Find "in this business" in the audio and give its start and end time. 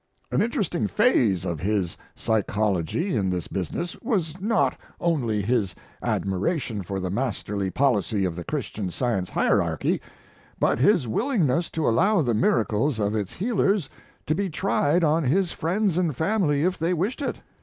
3.15-3.95